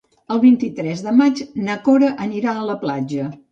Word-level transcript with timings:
El 0.35 0.39
vint-i-tres 0.45 1.03
de 1.09 1.13
maig 1.19 1.43
na 1.69 1.77
Cora 1.91 2.11
anirà 2.27 2.57
a 2.57 2.67
la 2.73 2.81
platja. 2.89 3.33